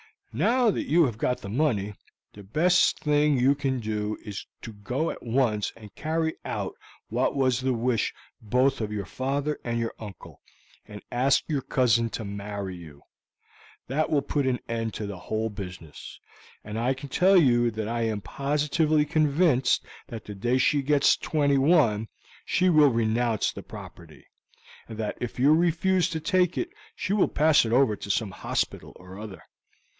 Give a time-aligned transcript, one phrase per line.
[0.33, 1.93] "Now that you have got the money,
[2.33, 6.73] the best thing you can do is to go at once and carry out
[7.09, 10.41] what was the wish both of your father and your uncle,
[10.87, 13.03] and ask your cousin to marry you;
[13.87, 16.19] that will put an end to the whole business,
[16.63, 21.17] and I can tell you that I am positively convinced that the day she gets
[21.17, 22.07] twenty one
[22.45, 24.25] she will renounce the property,
[24.87, 28.31] and that if you refuse to take it she will pass it over to some
[28.31, 29.43] hospital or other.